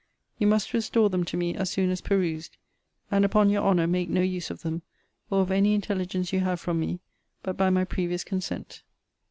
[0.21, 2.57] * You must restore them to me as soon as perused;
[3.11, 4.81] and upon your honour make no use of them,
[5.29, 7.01] or of any intelligence you have from me,
[7.43, 8.81] but by my previous consent.